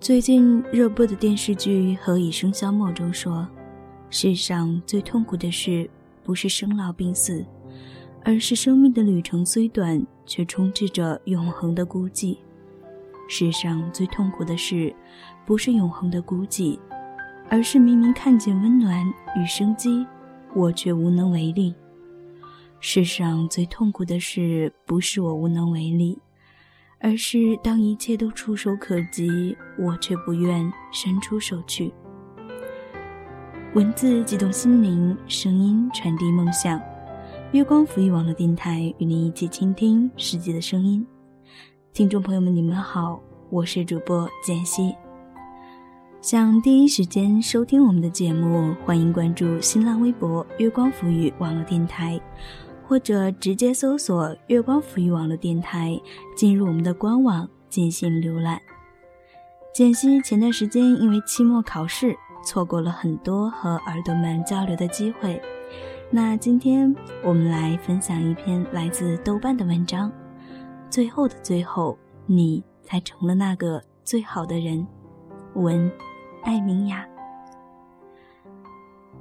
[0.00, 3.46] 最近热播的电视剧《何以笙箫默》中说，
[4.08, 5.88] 世上最痛苦的事，
[6.24, 7.44] 不是生老病死，
[8.24, 12.38] 而是生命的旅程虽短，却充斥着永恒的孤寂。
[13.28, 14.92] 世上最痛苦的事，
[15.46, 16.78] 不是永恒的孤寂，
[17.48, 19.06] 而是明明看见温暖
[19.36, 20.06] 与生机，
[20.54, 21.74] 我却无能为力。
[22.82, 26.18] 世上最痛苦的事，不是我无能为力，
[26.98, 31.92] 而是当一切都触手可及，我却不愿伸出手去。
[33.74, 36.80] 文字激动心灵，声音传递梦想。
[37.52, 41.06] 月光浮语网络电台与您一起倾听世界的声音。
[41.92, 44.94] 听众朋友们，你们好，我是主播简溪。
[46.22, 52.20] 想第一时间收听我们的节目，欢迎关注新浪微博“月光浮语网络电台”，
[52.90, 55.96] 或者直接搜索“月光抚育网络电台”，
[56.34, 58.60] 进入我们的官网进行浏览。
[59.72, 65.40] 简溪前段时间因为期末考试，错过了很多和耳朵们交流的机会。
[66.10, 70.10] 那今天我们来分享一篇来自豆瓣的文章。
[70.90, 74.84] 最后的最后，你才成了那个最好的人。
[75.54, 75.88] 文，
[76.42, 77.06] 艾明雅。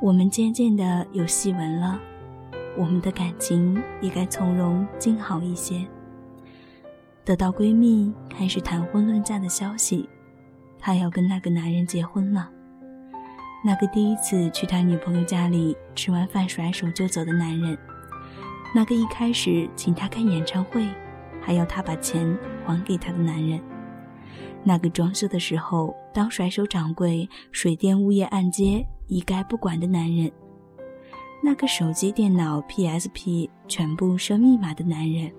[0.00, 2.00] 我们渐渐的有细纹了，
[2.76, 5.86] 我们的感情也该从容静好一些。
[7.24, 10.08] 得到闺蜜开始谈婚论嫁的消息，
[10.78, 12.50] 她要跟那个男人结婚了。
[13.64, 17.76] 那个第一次去他女朋友家里吃完饭甩手就走的男人，
[18.74, 20.86] 那个一开始请他看演唱会。
[21.42, 23.58] 还要他把钱还给他的男人，
[24.62, 30.30] 那个装修的时候当甩手掌柜、水电物业按揭一概不管的男人，
[31.42, 35.32] 那个手机、电脑、PSP 全部设密码的男人，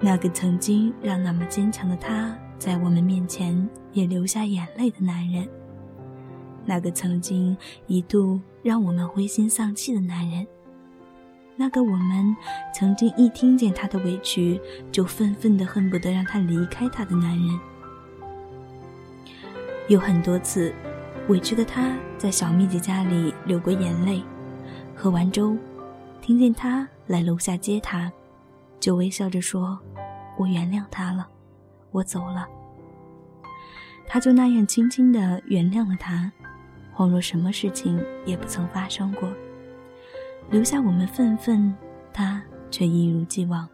[0.00, 5.48] 那个曾经让那么坚强的他在我们面前也流下眼泪的男人，
[6.66, 7.56] 那个曾经
[7.86, 10.46] 一度让我们灰心丧气的男人。
[11.56, 12.36] 那个我们
[12.74, 14.60] 曾经一听见他的委屈，
[14.92, 17.60] 就愤愤的恨不得让他离开他的男人，
[19.88, 20.74] 有很多次，
[21.28, 24.22] 委屈的他在小蜜姐家里流过眼泪，
[24.94, 25.56] 喝完粥，
[26.20, 28.10] 听见他来楼下接他，
[28.80, 29.78] 就微笑着说
[30.38, 31.26] ：“我原谅他了，
[31.90, 32.46] 我走了。”
[34.06, 36.30] 他就那样轻轻的原谅了他，
[36.94, 39.28] 恍若什么事情也不曾发生过。
[40.50, 41.74] 留下我们愤愤，
[42.12, 43.68] 他却一如既往。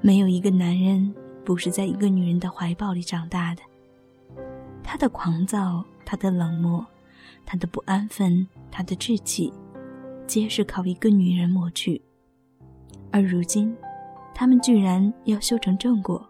[0.00, 1.14] 没有一个男人
[1.44, 3.62] 不是在一个女人的怀抱里长大的。
[4.82, 6.84] 他的狂躁，他的冷漠，
[7.46, 9.52] 他的不安分，他的志气，
[10.26, 12.00] 皆是靠一个女人抹去。
[13.10, 13.76] 而如今，
[14.34, 16.26] 他们居然要修成正果。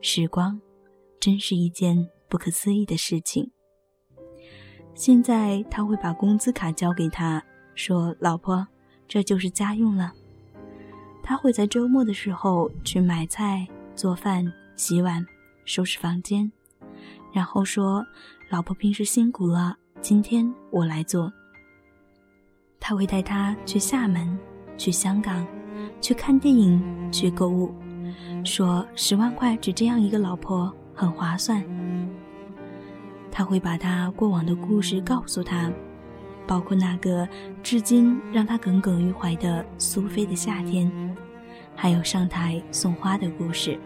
[0.00, 0.60] 时光，
[1.18, 3.50] 真是一件不可思议的事情。
[4.94, 7.42] 现在他会把工资卡交给他。
[7.74, 8.66] 说：“老婆，
[9.06, 10.12] 这就是家用了。”
[11.22, 13.64] 他会在周末的时候去买菜、
[13.94, 15.24] 做饭、洗碗、
[15.64, 16.50] 收拾房间，
[17.32, 18.04] 然后说
[18.50, 21.32] ：“老婆平时辛苦了，今天我来做。”
[22.80, 24.38] 他会带她去厦门、
[24.76, 25.46] 去香港、
[26.00, 27.74] 去看电影、去购物，
[28.44, 31.62] 说：“十万块只这样一个老婆很划算。”
[33.30, 35.70] 他会把他过往的故事告诉他。
[36.46, 37.28] 包括那个
[37.62, 40.90] 至今让他耿耿于怀的苏菲的夏天，
[41.76, 43.78] 还有上台送花的故事。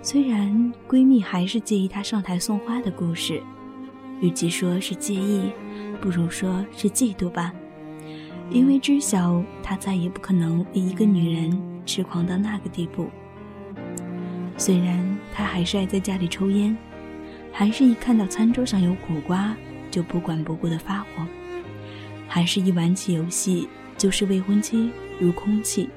[0.00, 3.42] 虽然闺蜜还是介意她上台送花的故事，
[4.22, 5.52] 与其说是介意，
[5.94, 7.52] 不如说是嫉妒吧，
[8.50, 13.08] 因为知晓他再也不可能为一个女人痴狂到那个地步。
[14.56, 16.76] 虽然他还是爱在家里抽烟，
[17.52, 19.54] 还是一看到餐桌上有苦瓜。
[19.90, 21.24] 就不管不顾的发火，
[22.26, 24.90] 还是一玩起游戏就是未婚妻
[25.20, 25.88] 如空气。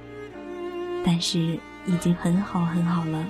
[1.04, 1.58] 但是
[1.88, 3.26] 已经很好很好了。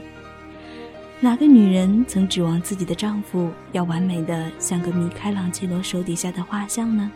[1.19, 7.11] 哪个女人曾指望自己的丈夫要完美的像个米开朗基罗手底下的画像呢？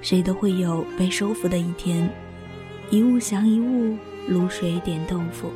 [0.00, 2.10] 谁都会有被收服的一天，
[2.90, 3.96] 一物降一物，
[4.28, 5.52] 卤水点豆腐。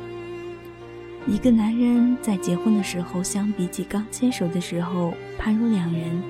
[1.27, 6.23] 一个男人在结婚的时候，相比起刚牵手的时候，判若两人。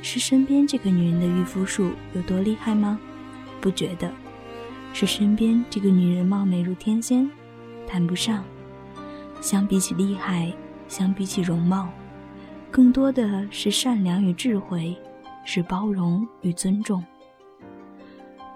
[0.00, 2.98] 是身边这个女人的御夫术有多厉害吗？
[3.60, 4.10] 不觉得。
[4.94, 7.30] 是身边这个女人貌美如天仙，
[7.86, 8.42] 谈不上。
[9.40, 10.52] 相比起厉害，
[10.88, 11.88] 相比起容貌，
[12.70, 14.96] 更多的是善良与智慧，
[15.44, 17.04] 是包容与尊重。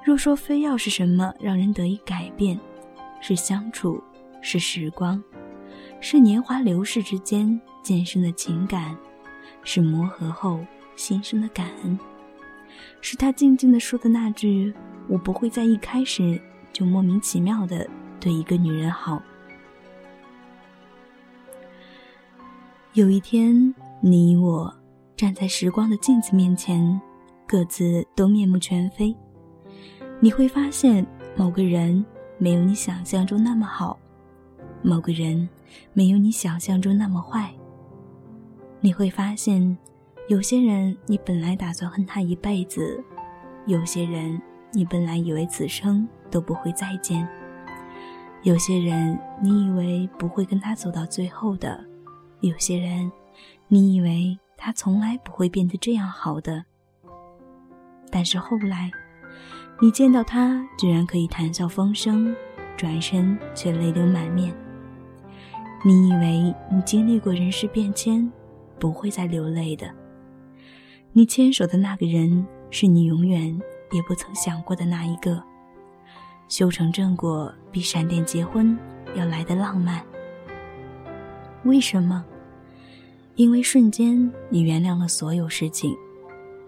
[0.05, 2.59] 若说非要是什么让人得以改变，
[3.21, 4.03] 是相处，
[4.41, 5.23] 是时光，
[6.01, 8.97] 是年华流逝之间渐生的情感，
[9.63, 10.59] 是磨合后
[10.97, 11.99] 心生的感恩，
[13.01, 14.75] 是他静静的说的那句
[15.09, 16.41] ：“我不会在一开始
[16.73, 17.89] 就莫名其妙的
[18.19, 19.23] 对一个女人好。”
[22.95, 24.71] 有一天，你我
[25.17, 27.01] 站在时光的镜子面前，
[27.49, 29.17] 各自都面目全非。
[30.21, 32.05] 你会发现，某个人
[32.37, 33.99] 没有你想象中那么好，
[34.83, 35.49] 某个人
[35.95, 37.51] 没有你想象中那么坏。
[38.83, 39.75] 你会发现，
[40.29, 43.03] 有些人你本来打算恨他一辈子，
[43.65, 44.39] 有些人
[44.71, 47.27] 你本来以为此生都不会再见，
[48.43, 51.83] 有些人你以为不会跟他走到最后的，
[52.43, 53.11] 有些人
[53.69, 56.65] 你以为他从来不会变得这样好的，
[58.11, 58.91] 但是后来。
[59.81, 62.37] 你见到他，居然可以谈笑风生，
[62.77, 64.55] 转身却泪流满面。
[65.85, 68.31] 你以为你经历过人世变迁，
[68.79, 69.93] 不会再流泪的。
[71.13, 73.61] 你牵手的那个人，是你永远
[73.91, 75.43] 也不曾想过的那一个。
[76.47, 78.79] 修成正果比闪电结婚
[79.17, 80.01] 要来的浪漫。
[81.65, 82.25] 为什么？
[83.37, 85.97] 因为瞬间你原谅了所有事情，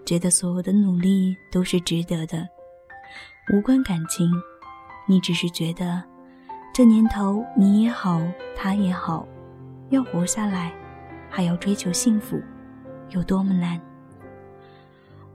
[0.03, 2.47] 觉得所有的努力都是值得的。
[3.53, 4.27] 无关感情，
[5.07, 6.03] 你只是觉得，
[6.73, 8.19] 这年头你也好，
[8.55, 9.27] 他也好，
[9.89, 10.73] 要活下来，
[11.29, 12.41] 还要追求幸福，
[13.11, 13.79] 有多么难？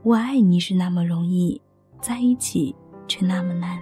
[0.03, 1.61] 我爱你是那么容易，
[2.01, 2.75] 在一起
[3.07, 3.79] 却那么难。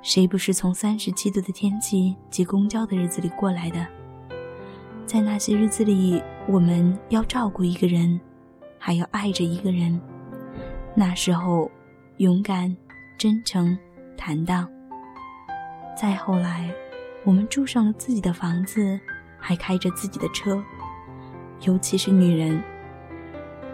[0.00, 3.86] 谁不是从三十七度的天气挤公交的日子里过来的？
[5.06, 8.20] 在那些日子里，我们要照顾一个人，
[8.78, 9.98] 还要爱着一个人，
[10.94, 11.70] 那时候，
[12.18, 12.76] 勇敢。
[13.18, 13.74] 真诚、
[14.14, 14.68] 坦荡。
[15.98, 16.70] 再后来，
[17.24, 19.00] 我们住上了自己的房子，
[19.38, 20.62] 还开着自己的车。
[21.62, 22.62] 尤其是女人，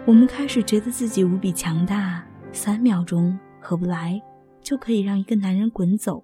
[0.05, 4.21] 我们开始觉得自己无比强大，三秒钟合不来，
[4.61, 6.23] 就可以让一个男人滚走。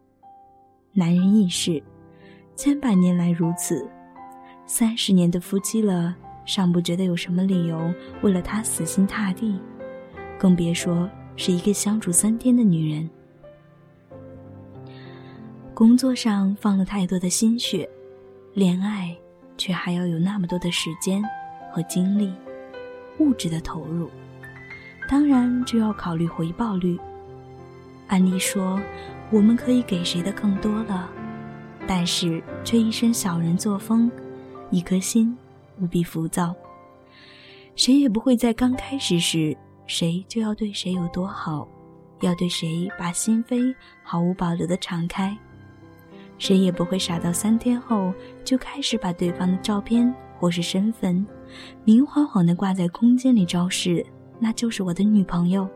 [0.93, 1.83] 男人亦是，
[2.55, 3.85] 千百年来如此，
[4.69, 9.59] 三十年的夫妻了，尚不觉得有什么理由为了他死心塌地，
[10.37, 11.09] 更别说。
[11.35, 13.09] 是一个相处三天的女人，
[15.73, 17.89] 工作上放了太多的心血，
[18.53, 19.15] 恋爱
[19.57, 21.23] 却还要有那么多的时间
[21.71, 22.31] 和精力，
[23.19, 24.09] 物质的投入，
[25.07, 26.99] 当然就要考虑回报率。
[28.07, 28.79] 按理说，
[29.31, 31.09] 我们可以给谁的更多了，
[31.87, 34.11] 但是却一身小人作风，
[34.71, 35.35] 一颗心
[35.79, 36.53] 无比浮躁，
[37.75, 39.55] 谁也不会在刚开始时。
[39.87, 41.67] 谁就要对谁有多好，
[42.21, 43.73] 要对谁把心扉
[44.03, 45.35] 毫无保留的敞开，
[46.37, 48.13] 谁也不会傻到三天后
[48.45, 51.25] 就开始把对方的照片或是身份
[51.83, 54.05] 明晃晃的挂在空间里昭示，
[54.37, 55.67] 那就是我的女朋友。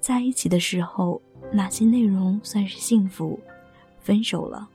[0.00, 1.22] 在一起的时候，
[1.52, 3.38] 哪些内容算是幸福？
[4.00, 4.68] 分手了，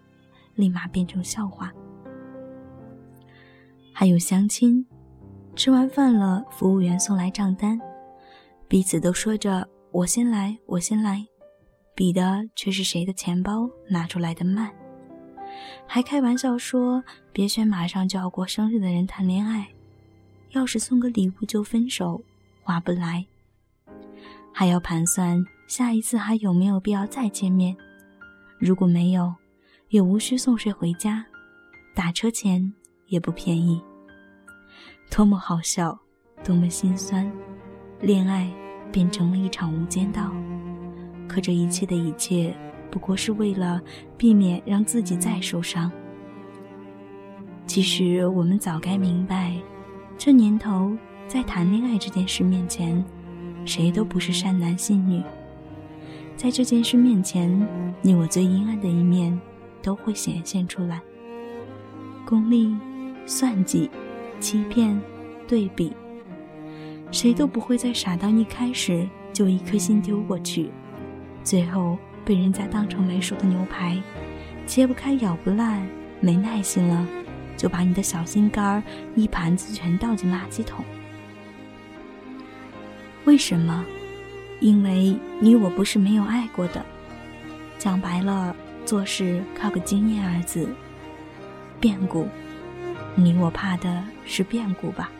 [0.56, 1.74] 立马变成笑话。
[3.94, 4.86] 还有相亲，
[5.56, 7.80] 吃完饭了，服务员送来账单。
[8.68, 11.26] 彼此都说着“我先来，我先来”，
[11.94, 14.71] 比的却是谁的钱包拿出来的慢。
[15.86, 19.68] 还开玩笑说：“别选马上就要过生日的人谈恋爱，
[20.52, 22.24] 要是送个礼物就分手，
[22.64, 23.26] 划不来。”
[24.54, 27.76] 还要盘算下一次还有没有必要再见面，
[28.57, 29.33] 如果没有，
[29.90, 31.26] 也无需送谁回家，
[31.94, 32.74] 打车钱
[33.11, 33.80] 也不便宜。
[35.15, 35.95] 多么好笑，
[36.44, 37.31] 多么心酸，
[38.01, 38.51] 恋爱。
[38.91, 40.33] 变成了一场无间道，
[41.25, 42.53] 可这一切的一切，
[42.91, 43.81] 不过是为了
[44.18, 45.89] 避免让自己再受伤。
[47.65, 49.56] 其实我们早该明白，
[50.18, 50.91] 这年头
[51.25, 53.01] 在谈恋爱这件事面前，
[53.63, 55.23] 谁都不是善男信女。
[56.35, 57.65] 在这件事面前，
[58.01, 59.39] 你我最阴暗的一面
[59.81, 61.01] 都会显现出来。
[62.25, 62.75] 功利、
[63.25, 63.90] 算计、
[64.40, 64.99] 欺骗、
[65.47, 65.94] 对比。
[67.11, 70.69] 谁都不会在傻到一开始就一颗心丢过去，
[71.44, 74.01] 最后被人家当成没熟的牛排，
[74.66, 75.85] 切不开咬不烂，
[76.19, 77.06] 没耐心了，
[77.57, 78.83] 就把你的小心肝儿
[79.16, 80.85] 一盘子全倒进垃圾桶。
[83.25, 83.85] 为什么？
[84.61, 86.85] 因为你我不是没有爱过的，
[87.78, 90.69] 讲白了，做事靠个经验二字。
[91.80, 92.28] 变故，
[93.15, 95.11] 你我怕的是变故吧。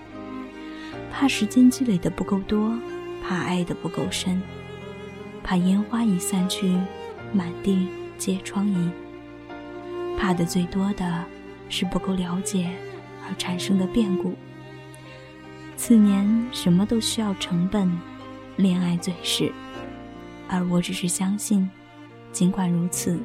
[1.12, 2.74] 怕时间积累的不够多，
[3.21, 4.41] 怕爱的不够深。
[5.43, 6.77] 怕烟花一散去，
[7.33, 8.91] 满地皆疮痍。
[10.17, 11.25] 怕的最多的
[11.67, 12.69] 是不够了解
[13.27, 14.36] 而产生的变故。
[15.75, 17.91] 次年什么都需要成本，
[18.55, 19.51] 恋爱最是，
[20.48, 21.67] 而我只是相信，
[22.31, 23.19] 尽管如此，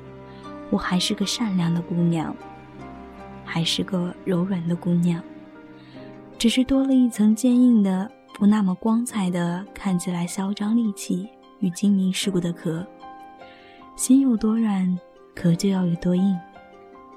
[0.71, 2.35] 我还是个善良的姑娘，
[3.47, 5.23] 还是个柔软的姑娘，
[6.37, 11.27] 只是多了一层坚硬的、不那么光彩的、看起来嚣张戾气
[11.61, 12.87] 与精明世故的壳。
[13.95, 14.99] 心有多软，
[15.35, 16.37] 壳就要有多硬，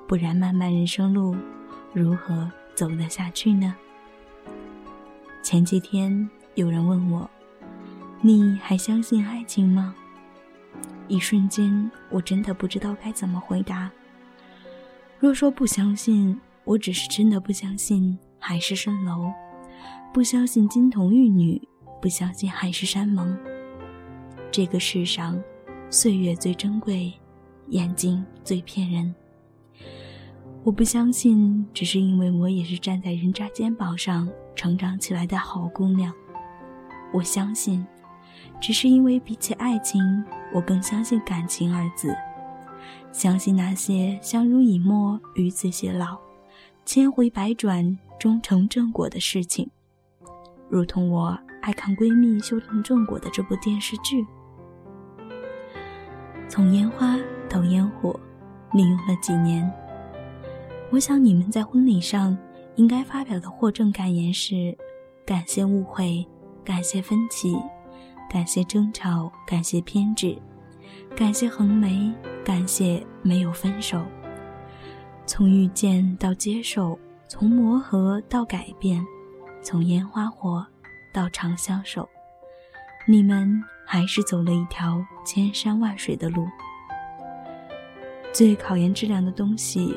[0.08, 1.36] 不然漫漫人生路，
[1.92, 3.76] 如何走得下去呢？
[5.44, 7.30] 前几天有人问我
[8.22, 9.94] ：“你还相信爱情吗？”
[11.10, 13.92] 一瞬间，我真的不知道该怎么回答。
[15.20, 19.30] 若说不相信，我只是真的不相信海市蜃楼，
[20.14, 21.62] 不相信金童玉女，
[22.02, 23.38] 不相信海誓山盟。
[24.50, 25.38] 这个世上，
[25.90, 27.12] 岁月最珍贵，
[27.68, 29.14] 眼睛最骗人。
[30.64, 34.26] 我不相信，只是因为我也是站在人渣肩膀上。
[34.56, 36.14] 成长起来的好姑娘，
[37.14, 37.86] 我相信，
[38.60, 40.02] 只是因为比起爱情，
[40.54, 42.14] 我更相信感情二字，
[43.12, 46.18] 相信那些相濡以沫、与子偕老、
[46.86, 49.70] 千回百转终成正果的事情，
[50.70, 54.26] 如同我爱看闺蜜修成正果的这部电视剧。
[56.48, 57.18] 从烟花
[57.50, 58.20] 到烟火，
[58.74, 59.72] 你用了几年？
[60.92, 62.38] 我想你们在婚礼上。
[62.76, 64.78] 应该发表的获证感言是：
[65.26, 66.26] 感谢误会，
[66.64, 67.58] 感谢分歧，
[68.32, 70.38] 感谢争吵，感谢偏执，
[71.14, 72.10] 感谢横眉，
[72.50, 74.04] 感谢没有分手。
[75.28, 79.06] 从遇见到接受，从磨合到改变，
[79.62, 80.66] 从烟花火
[81.14, 82.10] 到长相守，
[83.08, 86.48] 你们还是走了一条千山万水的路。
[88.34, 89.96] 最考验质量的东西，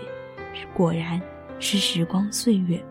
[0.74, 1.18] 果然。
[1.58, 2.84] 是时光岁月。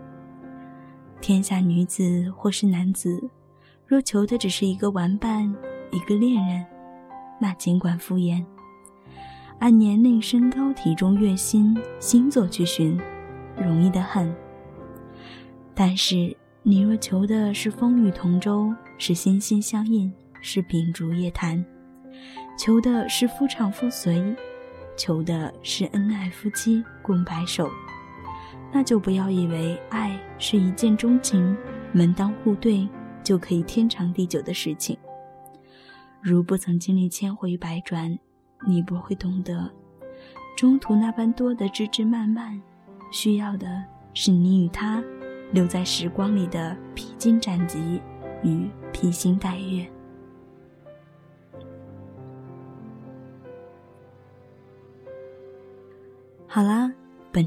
[1.19, 3.21] 天下女子或是男子，
[3.85, 5.53] 若求的只是一个玩伴、
[5.91, 6.65] 一个恋人，
[7.37, 8.41] 那尽管敷衍，
[9.61, 12.99] 按年龄、身高、体重、月薪、星座去寻，
[13.55, 14.35] 容易得很。
[15.75, 21.63] 但是你若求的是风雨同舟，是心心相印，是秉烛夜谈，
[22.57, 24.35] 求的是夫唱妇随，
[24.97, 27.69] 求的是恩爱夫妻共白首。
[28.73, 31.55] 那就不要以为爱是一见钟情、
[31.93, 32.89] 门当户对
[33.21, 34.97] 就可以天长地久的事情。
[36.19, 38.17] 如不曾经历千回百转，
[38.65, 39.69] 你不会懂得，
[40.55, 42.61] 中途那般多的枝枝蔓蔓，
[43.11, 45.03] 需要的是你与他
[45.51, 48.01] 留在时光里的披荆斩棘
[48.43, 49.89] 与披星戴月。
[56.47, 56.91] 好啦。